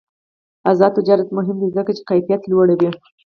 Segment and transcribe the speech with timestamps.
[0.69, 2.89] آزاد تجارت مهم دی ځکه چې کیفیت لوړوي.